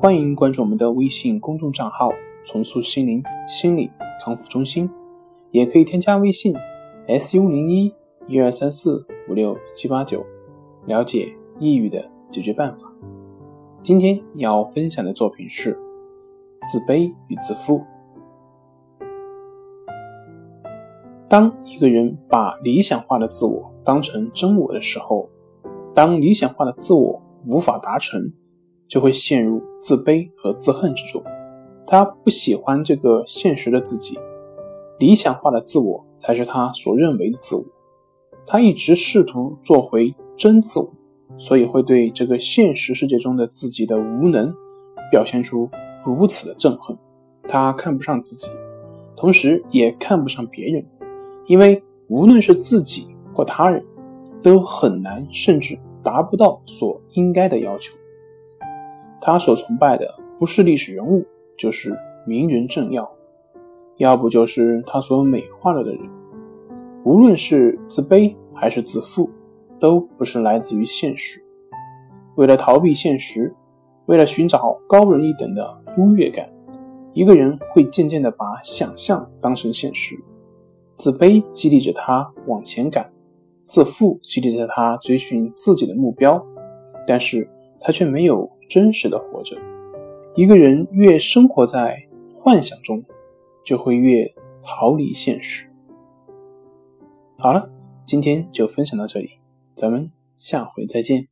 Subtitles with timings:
[0.00, 2.12] 欢迎关注我们的微信公众账号
[2.46, 3.90] “重塑心灵心理
[4.24, 4.88] 康复中心”，
[5.50, 6.54] 也可以添加微信
[7.18, 7.92] “su 零一
[8.28, 10.24] 一二三四五六七八九”，
[10.86, 12.88] 了解抑郁的解决办法。
[13.82, 15.74] 今天要分享的作品是
[16.70, 17.80] 《自卑与自负》。
[21.28, 25.28] 当一个人把理想化的自我当成真我的时候，
[25.92, 28.32] 当理想化的自我无法达成，
[28.86, 31.22] 就会陷入自卑和自恨之中，
[31.86, 34.18] 他不喜欢这个现实的自己，
[34.98, 37.64] 理想化的自我才是他所认为的自我，
[38.46, 40.90] 他一直试图做回真自我，
[41.36, 44.52] 所以会对这个现实世界中的自己的无能
[45.10, 45.68] 表现出
[46.04, 46.96] 如此的憎恨，
[47.48, 48.50] 他看不上自己，
[49.16, 50.84] 同时也看不上别人，
[51.46, 53.84] 因为无论是自己或他人，
[54.42, 57.94] 都很难甚至达不到所应该的要求。
[59.20, 61.92] 他所崇拜的不是历史人物，就是
[62.24, 63.10] 名人政要，
[63.96, 66.00] 要不就是他所美化了的人。
[67.04, 69.28] 无论是自卑还是自负，
[69.80, 71.42] 都不是来自于现实。
[72.36, 73.52] 为了逃避现实，
[74.06, 76.48] 为了寻找高人一等的优越感，
[77.12, 80.16] 一个人会渐渐地把想象当成现实。
[80.96, 83.10] 自卑激励着他往前赶，
[83.64, 86.40] 自负激励着他追寻自己的目标，
[87.06, 87.48] 但是
[87.80, 88.48] 他却没有。
[88.68, 89.56] 真实的活着，
[90.34, 92.06] 一个人越生活在
[92.38, 93.02] 幻想中，
[93.64, 95.66] 就会越逃离现实。
[97.38, 97.70] 好了，
[98.04, 99.30] 今天就分享到这里，
[99.74, 101.28] 咱们下回再见。